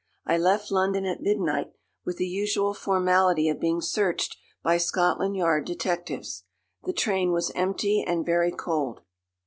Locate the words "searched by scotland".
3.81-5.35